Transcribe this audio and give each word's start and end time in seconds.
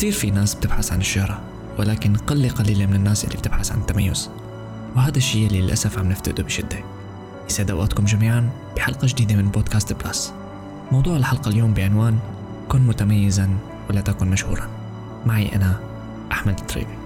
كتير 0.00 0.12
في 0.12 0.30
ناس 0.30 0.54
بتبحث 0.54 0.92
عن 0.92 1.00
الشهرة 1.00 1.40
ولكن 1.78 2.16
قلة 2.16 2.50
قليلة 2.50 2.86
من 2.86 2.94
الناس 2.94 3.24
اللي 3.24 3.36
بتبحث 3.36 3.72
عن 3.72 3.78
التميز. 3.80 4.30
وهذا 4.96 5.16
الشيء 5.16 5.46
اللي 5.46 5.60
للأسف 5.60 5.98
عم 5.98 6.08
نفتقده 6.08 6.42
بشدة. 6.42 6.84
يسعد 7.50 7.70
أوقاتكم 7.70 8.04
جميعا 8.04 8.50
بحلقة 8.76 9.06
جديدة 9.06 9.34
من 9.34 9.48
بودكاست 9.48 9.92
بلاس 9.92 10.32
موضوع 10.92 11.16
الحلقة 11.16 11.48
اليوم 11.48 11.74
بعنوان 11.74 12.18
كن 12.68 12.80
متميزا 12.80 13.50
ولا 13.90 14.00
تكن 14.00 14.30
مشهورا 14.30 14.68
معي 15.26 15.56
أنا 15.56 15.80
أحمد 16.32 16.58
التريبي 16.58 16.99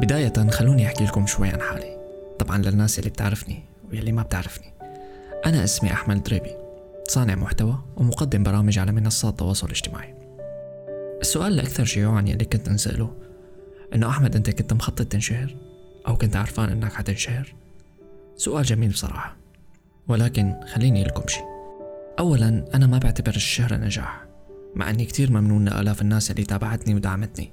بداية 0.00 0.50
خلوني 0.50 0.86
أحكي 0.86 1.04
لكم 1.04 1.26
شوي 1.26 1.48
عن 1.48 1.60
حالي. 1.60 1.98
طبعا 2.38 2.58
للناس 2.58 2.98
اللي 2.98 3.10
بتعرفني 3.10 3.62
واللي 3.88 4.12
ما 4.12 4.22
بتعرفني. 4.22 4.72
أنا 5.46 5.64
اسمي 5.64 5.92
أحمد 5.92 6.22
دريبي 6.22 6.50
صانع 7.08 7.34
محتوى 7.34 7.78
ومقدم 7.96 8.42
برامج 8.42 8.78
على 8.78 8.92
منصات 8.92 9.32
التواصل 9.32 9.66
الاجتماعي 9.66 10.14
السؤال 11.20 11.52
الأكثر 11.52 11.84
شيوعا 11.84 12.20
يلي 12.20 12.44
كنت 12.44 12.68
أنسأله 12.68 13.14
إنه 13.94 14.08
أحمد 14.08 14.36
أنت 14.36 14.50
كنت 14.50 14.72
مخطط 14.72 15.02
تنشهر؟ 15.02 15.56
أو 16.08 16.16
كنت 16.16 16.36
عرفان 16.36 16.68
إنك 16.68 16.92
حتنشهر؟ 16.92 17.54
سؤال 18.36 18.64
جميل 18.64 18.90
بصراحة 18.90 19.36
ولكن 20.08 20.54
خليني 20.74 21.04
لكم 21.04 21.28
شي 21.28 21.40
أولا 22.18 22.64
أنا 22.74 22.86
ما 22.86 22.98
بعتبر 22.98 23.34
الشهرة 23.34 23.76
نجاح 23.76 24.24
مع 24.74 24.90
أني 24.90 25.04
كتير 25.04 25.30
ممنون 25.32 25.64
لآلاف 25.64 26.02
الناس 26.02 26.30
اللي 26.30 26.44
تابعتني 26.44 26.94
ودعمتني. 26.94 27.50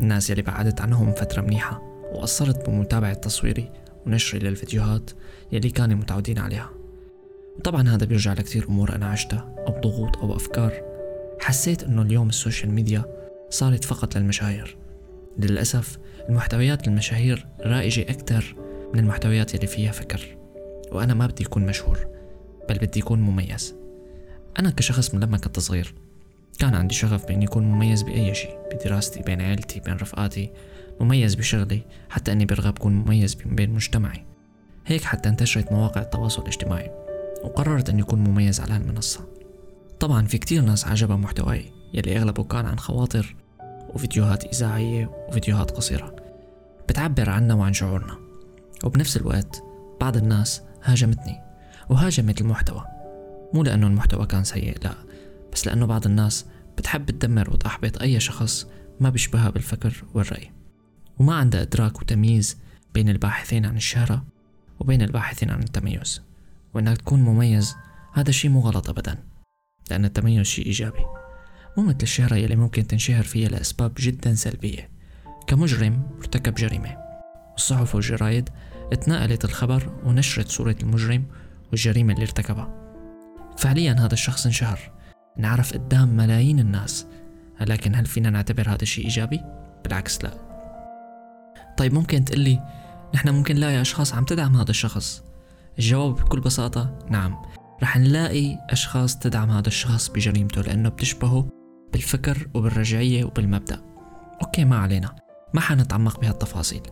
الناس 0.00 0.30
يلي 0.30 0.42
بعدت 0.42 0.80
عنهم 0.80 1.12
فترة 1.12 1.42
منيحة 1.42 1.82
وقصرت 2.12 2.70
بمتابعة 2.70 3.14
تصويري 3.14 3.70
ونشري 4.06 4.40
للفيديوهات 4.40 5.10
يلي 5.52 5.70
كانوا 5.70 5.96
متعودين 5.96 6.38
عليها. 6.38 6.70
وطبعا 7.58 7.88
هذا 7.88 8.06
بيرجع 8.06 8.32
لكتير 8.32 8.68
أمور 8.68 8.94
أنا 8.94 9.06
عشتها 9.06 9.54
أو 9.68 9.80
ضغوط 9.80 10.16
أو 10.16 10.36
أفكار. 10.36 10.72
حسيت 11.40 11.82
أنه 11.82 12.02
اليوم 12.02 12.28
ال 12.28 12.34
social 12.34 12.70
media 12.70 13.04
صارت 13.50 13.84
فقط 13.84 14.16
للمشاهير. 14.16 14.76
للأسف 15.38 15.98
المحتويات 16.28 16.88
للمشاهير 16.88 17.46
رائجة 17.60 18.00
أكثر 18.00 18.56
من 18.94 19.00
المحتويات 19.00 19.54
يلي 19.54 19.66
فيها 19.66 19.92
فكر. 19.92 20.36
وأنا 20.92 21.14
ما 21.14 21.26
بدي 21.26 21.44
أكون 21.46 21.66
مشهور 21.66 22.06
بل 22.68 22.78
بدي 22.78 23.00
أكون 23.00 23.20
مميز. 23.20 23.74
أنا 24.58 24.70
كشخص 24.70 25.14
من 25.14 25.20
لما 25.20 25.38
كنت 25.38 25.58
صغير 25.58 25.94
كان 26.58 26.74
عندي 26.74 26.94
شغف 26.94 27.26
بإني 27.26 27.44
أكون 27.44 27.64
مميز 27.64 28.02
بأي 28.02 28.34
شيء 28.34 28.58
بدراستي 28.72 29.22
بين 29.22 29.40
عيلتي 29.40 29.80
بين 29.80 29.94
رفقاتي. 29.94 30.50
مميز 31.00 31.34
بشغلي 31.34 31.82
حتى 32.10 32.32
أني 32.32 32.44
برغب 32.44 32.76
أكون 32.76 32.92
مميز 32.92 33.34
بين 33.34 33.70
مجتمعي. 33.70 34.24
هيك 34.86 35.04
حتى 35.04 35.28
انتشرت 35.28 35.72
مواقع 35.72 36.00
التواصل 36.00 36.42
الاجتماعي 36.42 36.90
وقررت 37.44 37.90
أني 37.90 38.02
أكون 38.02 38.24
مميز 38.24 38.60
على 38.60 38.72
هالمنصة. 38.74 39.20
طبعا 40.00 40.26
في 40.26 40.38
كتير 40.38 40.62
ناس 40.62 40.86
عجبها 40.86 41.16
محتواي 41.16 41.64
يلي 41.94 42.18
أغلبه 42.18 42.44
كان 42.44 42.66
عن 42.66 42.78
خواطر 42.78 43.36
وفيديوهات 43.88 44.44
إذاعية 44.44 45.10
وفيديوهات 45.28 45.70
قصيرة. 45.70 46.16
بتعبر 46.88 47.30
عنا 47.30 47.54
وعن 47.54 47.72
شعورنا. 47.72 48.18
وبنفس 48.84 49.16
الوقت 49.16 49.62
بعض 50.00 50.16
الناس 50.16 50.62
هاجمتني 50.82 51.40
وهاجمت 51.88 52.40
المحتوى. 52.40 52.84
مو 53.54 53.62
لأنه 53.62 53.86
المحتوى 53.86 54.26
كان 54.26 54.44
سيء 54.44 54.76
لا. 54.84 55.03
بس 55.54 55.66
لأنه 55.66 55.86
بعض 55.86 56.06
الناس 56.06 56.46
بتحب 56.78 57.10
تدمر 57.10 57.50
وتحبط 57.50 58.02
أي 58.02 58.20
شخص 58.20 58.66
ما 59.00 59.10
بيشبهها 59.10 59.50
بالفكر 59.50 60.04
والرأي. 60.14 60.50
وما 61.18 61.34
عندها 61.34 61.62
إدراك 61.62 62.00
وتمييز 62.00 62.58
بين 62.94 63.08
الباحثين 63.08 63.66
عن 63.66 63.76
الشهرة 63.76 64.24
وبين 64.80 65.02
الباحثين 65.02 65.50
عن 65.50 65.62
التميز. 65.62 66.22
وإنك 66.74 66.96
تكون 66.96 67.22
مميز 67.22 67.74
هذا 68.12 68.28
الشيء 68.28 68.50
مو 68.50 68.60
غلط 68.60 68.88
أبدا 68.88 69.18
لأن 69.90 70.04
التميز 70.04 70.46
شيء 70.46 70.66
إيجابي. 70.66 71.04
مو 71.76 71.82
مثل 71.84 71.98
الشهرة 72.02 72.36
يلي 72.36 72.56
ممكن 72.56 72.86
تنشهر 72.86 73.22
فيها 73.22 73.48
لأسباب 73.48 73.92
جدا 73.98 74.34
سلبية 74.34 74.90
كمجرم 75.46 76.02
ارتكب 76.18 76.54
جريمة. 76.54 76.96
والصحف 77.52 77.94
والجرايد 77.94 78.48
اتنقلت 78.92 79.44
الخبر 79.44 80.00
ونشرت 80.04 80.48
صورة 80.48 80.76
المجرم 80.82 81.24
والجريمة 81.70 82.12
اللي 82.12 82.24
ارتكبها. 82.24 82.74
فعليا 83.58 83.92
هذا 83.92 84.12
الشخص 84.12 84.46
انشهر 84.46 84.94
نعرف 85.38 85.72
قدام 85.72 86.08
ملايين 86.08 86.58
الناس. 86.58 87.06
لكن 87.60 87.94
هل 87.94 88.06
فينا 88.06 88.30
نعتبر 88.30 88.68
هذا 88.68 88.82
الشيء 88.82 89.04
إيجابي؟ 89.04 89.40
بالعكس 89.84 90.24
لا. 90.24 90.30
طيب 91.76 91.94
ممكن 91.94 92.24
تقلي 92.24 92.60
نحن 93.14 93.28
ممكن 93.28 93.54
نلاقي 93.54 93.80
أشخاص 93.80 94.14
عم 94.14 94.24
تدعم 94.24 94.56
هذا 94.56 94.70
الشخص؟ 94.70 95.22
الجواب 95.78 96.14
بكل 96.14 96.40
بساطة 96.40 96.98
نعم. 97.10 97.42
رح 97.82 97.96
نلاقي 97.96 98.58
أشخاص 98.70 99.18
تدعم 99.18 99.50
هذا 99.50 99.68
الشخص 99.68 100.08
بجريمته 100.08 100.62
لأنه 100.62 100.88
بتشبهه 100.88 101.48
بالفكر 101.92 102.48
وبالرجعية 102.54 103.24
وبالمبدأ. 103.24 103.80
أوكي 104.42 104.64
ما 104.64 104.76
علينا. 104.76 105.16
ما 105.54 105.60
حنتعمق 105.60 106.20
بهالتفاصيل. 106.20 106.82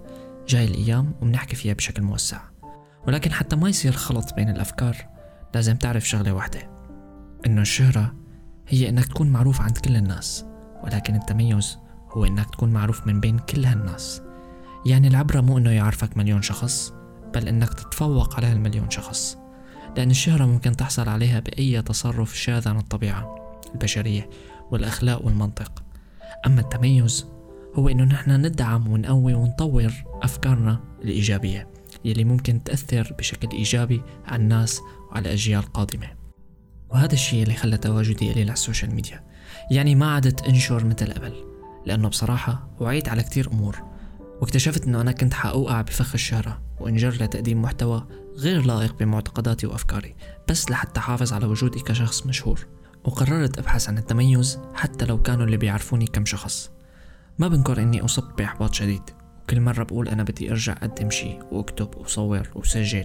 جاي 0.48 0.64
الأيام 0.64 1.14
وبنحكي 1.22 1.56
فيها 1.56 1.74
بشكل 1.74 2.02
موسع. 2.02 2.40
ولكن 3.06 3.32
حتى 3.32 3.56
ما 3.56 3.68
يصير 3.68 3.92
خلط 3.92 4.34
بين 4.34 4.48
الأفكار 4.48 4.96
لازم 5.54 5.76
تعرف 5.76 6.08
شغلة 6.08 6.32
واحدة. 6.32 6.70
إنه 7.46 7.60
الشهرة 7.60 8.21
هي 8.68 8.88
إنك 8.88 9.04
تكون 9.04 9.28
معروف 9.28 9.60
عند 9.60 9.78
كل 9.78 9.96
الناس 9.96 10.44
ولكن 10.84 11.14
التميز 11.14 11.78
هو 12.10 12.24
إنك 12.24 12.50
تكون 12.50 12.72
معروف 12.72 13.06
من 13.06 13.20
بين 13.20 13.38
كل 13.38 13.64
هالناس. 13.64 14.22
يعني 14.86 15.08
العبرة 15.08 15.40
مو 15.40 15.58
إنه 15.58 15.70
يعرفك 15.70 16.16
مليون 16.16 16.42
شخص 16.42 16.92
بل 17.34 17.48
إنك 17.48 17.74
تتفوق 17.74 18.36
على 18.36 18.46
هالمليون 18.46 18.90
شخص. 18.90 19.38
لأن 19.96 20.10
الشهرة 20.10 20.44
ممكن 20.44 20.76
تحصل 20.76 21.08
عليها 21.08 21.40
بأي 21.40 21.82
تصرف 21.82 22.38
شاذ 22.38 22.68
عن 22.68 22.76
الطبيعة 22.76 23.36
البشرية 23.74 24.30
والأخلاق 24.70 25.26
والمنطق. 25.26 25.82
أما 26.46 26.60
التميز 26.60 27.26
هو 27.74 27.88
إنه 27.88 28.04
نحن 28.04 28.46
ندعم 28.46 28.88
ونقوي 28.88 29.34
ونطور 29.34 29.92
أفكارنا 30.22 30.80
الإيجابية 31.04 31.68
يلي 32.04 32.24
ممكن 32.24 32.62
تأثر 32.62 33.14
بشكل 33.18 33.48
إيجابي 33.56 34.02
على 34.26 34.42
الناس 34.42 34.80
وعلى 35.10 35.32
أجيال 35.32 35.62
قادمة 35.62 36.21
وهذا 36.92 37.12
الشيء 37.12 37.42
اللي 37.42 37.54
خلى 37.54 37.76
تواجدي 37.76 38.32
قليل 38.32 38.44
على 38.44 38.52
ال 38.52 38.58
social 38.58 38.94
media. 38.94 39.24
يعني 39.70 39.94
ما 39.94 40.14
عدت 40.14 40.42
انشر 40.42 40.84
مثل 40.84 41.12
قبل 41.12 41.32
لأنه 41.86 42.08
بصراحة 42.08 42.68
وعيت 42.80 43.08
على 43.08 43.22
كتير 43.22 43.48
أمور 43.52 43.78
واكتشفت 44.40 44.84
أنه 44.86 45.00
أنا 45.00 45.12
كنت 45.12 45.34
حأوقع 45.34 45.80
بفخ 45.80 46.14
الشهرة 46.14 46.62
وإنجر 46.80 47.10
لتقديم 47.10 47.62
محتوى 47.62 48.06
غير 48.36 48.66
لائق 48.66 48.98
بمعتقداتي 48.98 49.66
وأفكاري 49.66 50.14
بس 50.48 50.70
لحتى 50.70 51.00
أحافظ 51.00 51.32
على 51.32 51.46
وجودي 51.46 51.80
كشخص 51.80 52.26
مشهور. 52.26 52.66
وقررت 53.04 53.58
أبحث 53.58 53.88
عن 53.88 53.98
التميز 53.98 54.58
حتى 54.74 55.04
لو 55.04 55.22
كانوا 55.22 55.44
اللي 55.44 55.56
بيعرفوني 55.56 56.06
كم 56.06 56.24
شخص. 56.24 56.70
ما 57.38 57.48
بنكر 57.48 57.82
إني 57.82 58.04
أصبت 58.04 58.38
بإحباط 58.38 58.74
شديد 58.74 59.02
وكل 59.42 59.60
مرة 59.60 59.82
بقول 59.82 60.08
أنا 60.08 60.22
بدي 60.22 60.50
أرجع 60.50 60.72
أقدم 60.72 61.10
شي 61.10 61.38
وأكتب 61.52 61.96
وصور 61.96 62.48
وسجل 62.54 63.04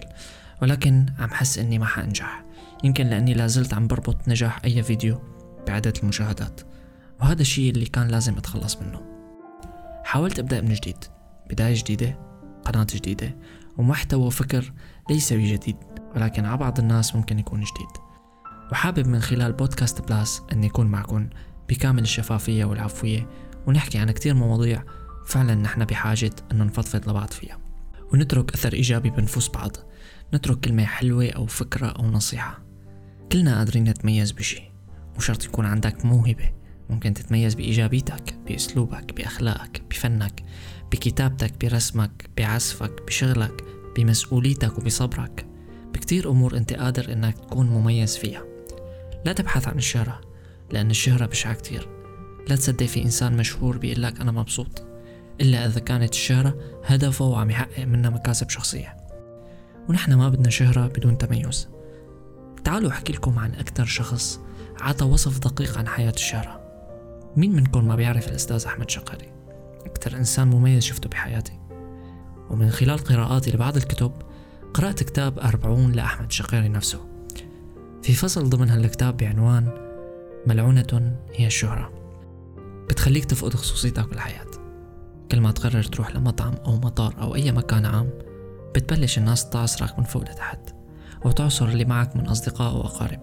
ولكن 0.62 1.06
عم 1.18 1.30
حس 1.30 1.58
إني 1.58 1.78
ما 1.78 1.86
حأنجح. 1.86 2.47
يمكن 2.84 3.06
لأني 3.06 3.34
لازلت 3.34 3.74
عم 3.74 3.86
بربط 3.86 4.28
نجاح 4.28 4.60
أي 4.64 4.82
فيديو 4.82 5.20
بعدد 5.66 5.98
المشاهدات 6.02 6.60
وهذا 7.20 7.42
الشيء 7.42 7.70
اللي 7.70 7.86
كان 7.86 8.08
لازم 8.08 8.36
أتخلص 8.36 8.76
منه. 8.76 9.00
حاولت 10.04 10.38
أبدأ 10.38 10.60
من 10.60 10.74
جديد 10.74 11.04
بداية 11.50 11.74
جديدة 11.74 12.18
قناة 12.64 12.86
جديدة 12.94 13.36
ومحتوى 13.76 14.26
وفكر 14.26 14.72
ليس 15.10 15.32
بجديد 15.32 15.76
ولكن 16.16 16.44
على 16.44 16.56
بعض 16.56 16.78
الناس 16.78 17.16
ممكن 17.16 17.38
يكون 17.38 17.60
جديد. 17.60 18.08
وحابب 18.72 19.06
من 19.06 19.20
خلال 19.20 19.52
بودكاست 19.52 20.08
بلاس 20.08 20.42
أن 20.52 20.64
يكون 20.64 20.86
معكم 20.86 21.28
بكامل 21.68 22.02
الشفافية 22.02 22.64
والعفوية 22.64 23.28
ونحكي 23.66 23.98
عن 23.98 24.10
كتير 24.10 24.34
مواضيع 24.34 24.82
فعلا 25.26 25.54
نحن 25.54 25.84
بحاجة 25.84 26.30
أنه 26.52 26.64
نفضفض 26.64 27.08
لبعض 27.08 27.30
فيها. 27.30 27.67
ونترك 28.12 28.54
أثر 28.54 28.72
إيجابي 28.72 29.10
بنفوس 29.10 29.48
بعض. 29.48 29.76
نترك 30.34 30.60
كلمة 30.60 30.84
حلوة 30.84 31.30
أو 31.30 31.46
فكرة 31.46 31.86
أو 31.86 32.06
نصيحة. 32.06 32.62
كلنا 33.32 33.58
قادرين 33.58 33.84
نتميز 33.84 34.32
بشي. 34.32 34.62
مو 35.14 35.20
شرط 35.20 35.44
يكون 35.44 35.66
عندك 35.66 36.04
موهبة. 36.04 36.50
ممكن 36.90 37.14
تتميز 37.14 37.54
بإيجابيتك 37.54 38.34
بأسلوبك 38.46 39.12
بأخلاقك 39.12 39.82
بفنك 39.90 40.42
بكتابتك 40.92 41.64
برسمك 41.64 42.30
بعزفك 42.36 43.02
بشغلك 43.06 43.64
بمسؤوليتك 43.96 44.78
وبصبرك. 44.78 45.46
بكتير 45.94 46.30
أمور 46.30 46.56
أنت 46.56 46.72
قادر 46.72 47.12
أنك 47.12 47.38
تكون 47.38 47.66
مميز 47.66 48.16
فيها. 48.16 48.44
لا 49.24 49.32
تبحث 49.32 49.68
عن 49.68 49.78
الشهرة 49.78 50.20
لأن 50.72 50.90
الشهرة 50.90 51.26
بشعة 51.26 51.54
كتير. 51.54 51.88
لا 52.48 52.56
تصدق 52.56 52.86
في 52.86 53.02
إنسان 53.02 53.36
مشهور 53.36 53.78
بيقلك 53.78 54.20
أنا 54.20 54.32
مبسوط. 54.32 54.87
إلا 55.40 55.66
إذا 55.66 55.80
كانت 55.80 56.12
الشهرة 56.12 56.54
هدفه 56.84 57.24
وعم 57.24 57.50
يحقق 57.50 57.84
منها 57.84 58.10
مكاسب 58.10 58.50
شخصية. 58.50 58.96
ونحن 59.88 60.14
ما 60.14 60.28
بدنا 60.28 60.50
شهرة 60.50 60.86
بدون 60.86 61.18
تميز. 61.18 61.68
تعالوا 62.64 62.90
أحكي 62.90 63.12
لكم 63.12 63.38
عن 63.38 63.54
أكثر 63.54 63.84
شخص 63.84 64.40
عطى 64.80 65.04
وصف 65.04 65.38
دقيق 65.38 65.78
عن 65.78 65.88
حياة 65.88 66.10
الشهرة. 66.10 66.60
مين 67.36 67.52
منكم 67.52 67.88
ما 67.88 67.96
بيعرف 67.96 68.28
الأستاذ 68.28 68.64
أحمد 68.66 68.90
شقري؟ 68.90 69.32
أكثر 69.86 70.16
إنسان 70.16 70.48
مميز 70.48 70.82
شفته 70.82 71.08
بحياتي. 71.08 71.58
ومن 72.50 72.70
خلال 72.70 72.98
قراءاتي 72.98 73.50
لبعض 73.50 73.76
الكتب 73.76 74.12
قرأت 74.74 75.02
كتاب 75.02 75.38
أربعون 75.38 75.92
لأحمد 75.92 76.26
الشقيري 76.26 76.68
نفسه. 76.68 77.00
في 78.02 78.12
فصل 78.12 78.50
ضمن 78.50 78.70
هالكتاب 78.70 79.16
بعنوان 79.16 79.68
ملعونة 80.46 81.16
هي 81.34 81.46
الشهرة 81.46 81.92
بتخليك 82.88 83.24
تفقد 83.24 83.54
خصوصيتك 83.54 84.08
بالحياة. 84.08 84.57
كل 85.32 85.40
ما 85.40 85.52
تقرر 85.52 85.82
تروح 85.82 86.16
لمطعم 86.16 86.54
أو 86.66 86.76
مطار 86.76 87.14
أو 87.20 87.34
أي 87.34 87.52
مكان 87.52 87.86
عام 87.86 88.10
بتبلش 88.74 89.18
الناس 89.18 89.50
تعصرك 89.50 89.98
من 89.98 90.04
فوق 90.04 90.22
لتحت 90.22 90.60
وتعصر 91.24 91.68
اللي 91.68 91.84
معك 91.84 92.16
من 92.16 92.26
أصدقاء 92.26 92.76
وأقارب 92.76 93.20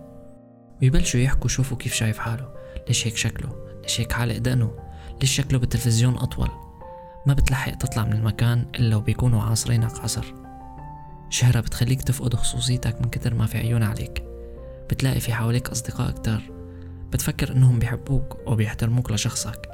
ويبلشوا 0.82 1.20
يحكوا 1.20 1.50
شوفوا 1.50 1.78
كيف 1.78 1.94
شايف 1.94 2.18
حاله 2.18 2.50
ليش 2.88 3.08
هيك 3.08 3.18
شكله 3.18 3.50
ليش 3.84 4.02
هيك 4.02 4.12
حالق 4.12 4.38
دقنه 4.38 4.72
ليش 5.22 5.36
شكله 5.36 5.60
بالتلفزيون 5.60 6.18
أطول. 6.18 6.50
ما 7.28 7.34
بتلحق 7.34 7.72
تطلع 7.72 8.06
من 8.06 8.14
المكان 8.14 8.66
إلا 8.76 8.96
وبيكونوا 8.96 9.42
عاصرينك 9.42 10.00
عصر 10.00 10.34
شهرة 11.30 11.60
بتخليك 11.60 12.02
تفقد 12.02 12.34
خصوصيتك 12.34 13.02
من 13.02 13.10
كتر 13.10 13.34
ما 13.34 13.46
في 13.46 13.58
عيون 13.58 13.84
عليك. 13.84 14.24
بتلاقي 14.90 15.20
في 15.20 15.34
حواليك 15.34 15.70
أصدقاء 15.70 16.12
كتار 16.12 16.42
بتفكر 17.12 17.52
إنهم 17.52 17.80
بيحبوك 17.80 18.38
وبيحترموك 18.48 19.12
لشخصك. 19.12 19.70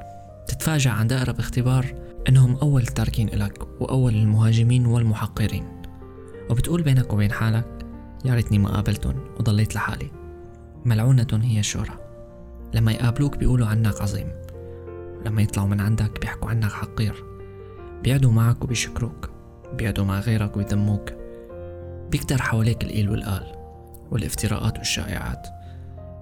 تتفاجأ 0.47 0.91
عند 0.91 1.13
أقرب 1.13 1.39
اختبار 1.39 1.95
إنهم 2.29 2.55
أول 2.55 2.81
التاركين 2.81 3.27
إلك 3.27 3.81
وأول 3.81 4.15
المهاجمين 4.15 4.85
والمحقرين. 4.85 5.81
وبتقول 6.49 6.81
بينك 6.81 7.13
وبين 7.13 7.31
حالك 7.31 7.85
يا 8.25 8.35
ريتني 8.35 8.57
ما 8.57 8.69
قابلتهم 8.69 9.15
وضليت 9.39 9.75
لحالي. 9.75 10.11
ملعونة 10.85 11.27
هي 11.43 11.59
الشهرة 11.59 11.99
لما 12.73 12.91
يقابلوك 12.91 13.37
بيقولوا 13.37 13.67
عنك 13.67 14.01
عظيم. 14.01 14.27
لما 15.25 15.41
يطلعوا 15.41 15.67
من 15.67 15.81
عندك 15.81 16.21
بيحكوا 16.21 16.49
عنك 16.49 16.71
حقير. 16.71 17.23
بيقعدوا 18.03 18.31
معك 18.31 18.63
وبيشكروك. 18.63 19.29
بيقعدوا 19.73 20.05
مع 20.05 20.19
غيرك 20.19 20.57
ويذموك 20.57 21.13
بيكتر 22.11 22.41
حواليك 22.41 22.83
القيل 22.83 23.09
والقال 23.09 23.55
والافتراءات 24.11 24.77
والشائعات. 24.77 25.47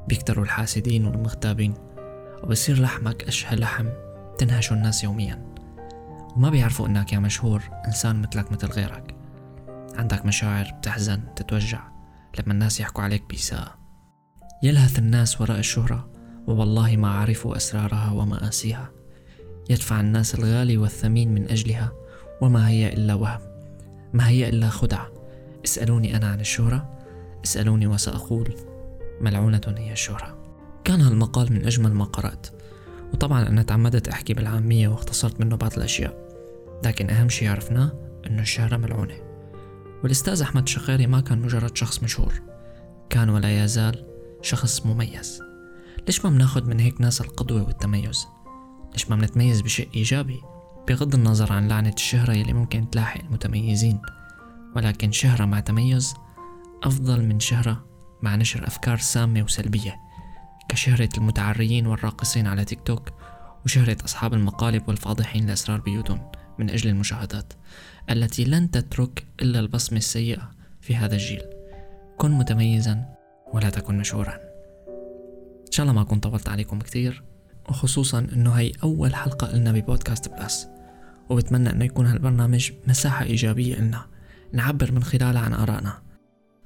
بيكتروا 0.08 0.44
الحاسدين 0.44 1.06
والمغتابين. 1.06 1.74
وبصير 2.44 2.82
لحمك 2.82 3.24
أشهى 3.24 3.56
لحم 3.56 3.88
تنهشه 4.38 4.74
الناس 4.74 5.04
يوميا. 5.04 5.49
وما 6.36 6.50
بيعرفوا 6.50 6.88
إنك 6.88 7.14
يا 7.14 7.20
مشهور 7.20 7.64
إنسان 7.88 8.22
مثلك 8.22 8.52
مثل 8.52 8.68
غيرك. 8.68 9.16
عندك 9.96 10.26
مشاعر 10.26 10.74
بتحزن 10.78 11.22
تتوجع 11.36 11.84
لما 12.40 12.54
الناس 12.54 12.80
يحكوا 12.80 13.04
عليك 13.04 13.24
بإساءة 13.30 13.80
يلهث 14.64 15.00
الناس 15.00 15.42
وراء 15.42 15.60
الشهرة 15.60 16.10
ووالله 16.48 16.96
ما 16.96 17.12
عرفوا 17.12 17.58
أسرارها 17.58 18.12
ومآسيها. 18.12 18.90
يدفع 19.70 20.00
الناس 20.00 20.36
الغالي 20.36 20.78
والثمين 20.78 21.34
من 21.34 21.50
أجلها 21.50 21.92
وما 22.42 22.70
هي 22.70 22.94
إلا 22.94 23.14
وهم. 23.14 23.40
ما 24.14 24.28
هي 24.28 24.50
إلا 24.50 24.70
خدعة 24.70 25.08
اسألوني 25.66 26.18
أنا 26.18 26.28
عن 26.28 26.40
الشهرة 26.40 27.00
اسألوني 27.44 27.88
وسأقول 27.88 28.56
ملعونة 29.22 29.62
هي 29.78 29.92
الشهرة. 29.92 30.44
كان 30.84 31.02
هالمقال 31.02 31.54
من 31.54 31.66
أجمل 31.66 31.94
ما 31.94 32.06
قرأت. 32.06 32.48
وطبعا 33.14 33.48
أنا 33.48 33.64
تعمدت 33.64 34.08
أحكي 34.08 34.34
بالعامية 34.34 34.88
واختصرت 34.88 35.42
منه 35.42 35.56
بعض 35.56 35.74
الأشياء. 35.78 36.30
لكن 36.86 37.10
أهم 37.10 37.30
شي 37.30 37.48
عرفناه 37.48 37.92
إنه 38.28 38.42
الشهرة 38.42 38.78
ملعونة. 38.78 39.16
والأستاذ 40.04 40.42
أحمد 40.42 40.68
شقيري 40.68 41.08
ما 41.08 41.22
كان 41.22 41.42
مجرد 41.42 41.78
شخص 41.78 42.04
مشهور. 42.04 42.34
كان 43.10 43.30
ولا 43.30 43.64
يزال 43.64 44.06
شخص 44.42 44.86
مميز. 44.86 45.42
ليش 46.08 46.26
ما 46.26 46.32
بناخد 46.32 46.68
من 46.68 46.80
هيك 46.80 47.02
ناس 47.02 47.22
القدوة 47.22 47.64
والتميز؟ 47.64 48.28
ليش 48.94 49.10
ما 49.10 49.16
بنتميز 49.16 49.62
بشيء 49.62 49.90
إيجابي؟ 49.96 50.42
بغض 50.88 51.16
النظر 51.16 51.54
عن 51.54 51.68
لعنة 51.68 51.94
الشهرة 51.94 52.34
يلي 52.34 52.54
ممكن 52.54 52.90
تلاحق 52.90 53.22
المتميزين. 53.24 54.02
ولكن 54.76 55.12
شهرة 55.12 55.46
مع 55.46 55.60
تميز 55.60 56.14
أفضل 56.84 57.26
من 57.26 57.40
شهرة 57.40 57.86
مع 58.22 58.36
نشر 58.36 58.68
أفكار 58.68 58.98
سامة 58.98 59.44
وسلبية. 59.44 60.09
كشهرة 60.70 61.10
المتعريين 61.18 61.88
والراقصين 61.88 62.48
على 62.48 62.66
تيك 62.66 62.80
توك 62.82 63.10
وشهرة 63.66 63.98
أصحاب 64.06 64.34
المقالب 64.34 64.88
والفاضحين 64.88 65.48
لأسرار 65.48 65.80
بيوتهم 65.80 66.32
من 66.60 66.70
أجل 66.70 66.90
المشاهدات 66.90 67.54
التي 68.10 68.44
لن 68.44 68.72
تترك 68.72 69.26
إلا 69.42 69.60
البصمة 69.60 69.98
السيئة 69.98 70.52
في 70.82 70.96
هذا 70.96 71.16
الجيل. 71.16 71.42
كن 72.18 72.32
متميزا 72.32 73.06
ولا 73.54 73.70
تكن 73.70 73.98
مشهورا. 73.98 74.34
إن 75.68 75.72
شاء 75.72 75.84
الله 75.84 75.94
ما 75.94 76.02
أكون 76.02 76.20
طولت 76.20 76.50
عليكم 76.50 76.80
كتير 76.80 77.24
وخصوصا 77.70 78.20
أنه 78.20 78.52
هي 78.52 78.72
أول 78.84 79.16
حلقة 79.16 79.52
لنا 79.56 79.72
ببودكاست 79.72 80.30
بلس 80.30 80.68
وبتمنى 81.30 81.70
أنه 81.70 81.86
يكون 81.86 82.06
هالبرنامج 82.06 82.72
مساحة 82.88 83.26
إيجابية 83.26 83.76
لنا. 83.76 84.06
نعبر 84.54 84.92
من 84.92 85.04
خلالها 85.04 85.42
عن 85.42 85.54
آرائنا. 85.54 86.02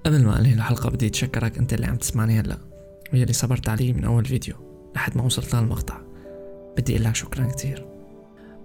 قبل 0.06 0.24
ما 0.26 0.40
أنهي 0.40 0.54
الحلقة 0.54 0.90
بدي 0.90 1.08
أتشكرك 1.08 1.58
أنت 1.58 1.74
اللي 1.74 1.86
عم 1.86 1.96
تسمعني 1.96 2.40
هلأ. 2.40 2.73
واللي 3.14 3.34
صبرت 3.34 3.70
علي 3.70 3.94
من 3.94 4.04
أول 4.04 4.26
فيديو 4.26 4.56
لحد 4.96 5.18
ما 5.18 5.24
وصلت 5.24 5.56
للمقطع 5.56 6.02
بدي 6.78 6.94
أقول 6.94 7.04
لك 7.04 7.16
شكرا 7.16 7.46
كتير. 7.46 7.86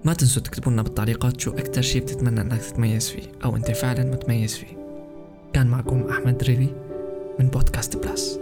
ما 0.04 0.12
تنسوا 0.14 0.42
تكتبوا 0.42 0.72
لنا 0.72 0.82
بالتعليقات 0.82 1.40
شو 1.40 1.50
أكتر 1.50 1.82
شي 1.82 2.00
بتتمنى 2.00 2.40
أنك 2.40 2.60
تتميز 2.60 3.08
فيه 3.08 3.32
أو 3.44 3.56
أنت 3.56 3.70
فعلا 3.70 4.04
متميز 4.04 4.56
فيه. 4.56 4.78
كان 5.52 5.66
معكم 5.66 6.08
أحمد 6.08 6.38
دريبي 6.38 6.68
من 7.40 7.48
بودكاست 7.48 7.96
بلس. 7.96 8.40